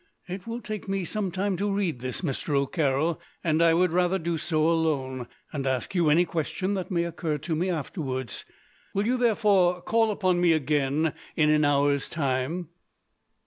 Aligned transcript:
"It 0.27 0.47
will 0.47 0.61
take 0.61 0.89
me 0.89 1.05
some 1.05 1.29
time 1.29 1.55
to 1.57 1.71
read 1.71 1.99
this, 1.99 2.21
Mr. 2.21 2.55
O'Carroll, 2.55 3.21
and 3.43 3.61
I 3.61 3.75
would 3.75 3.91
rather 3.93 4.17
do 4.17 4.39
so 4.39 4.67
alone, 4.67 5.27
and 5.53 5.67
ask 5.67 5.93
you 5.93 6.09
any 6.09 6.25
question 6.25 6.73
that 6.73 6.89
may 6.89 7.03
occur 7.03 7.37
to 7.37 7.55
me 7.55 7.69
afterwards. 7.69 8.43
Will 8.95 9.05
you 9.05 9.15
therefore 9.17 9.79
call 9.83 10.09
upon 10.09 10.41
me 10.41 10.53
again, 10.53 11.13
in 11.35 11.51
an 11.51 11.63
hour's 11.63 12.09
time?" 12.09 12.69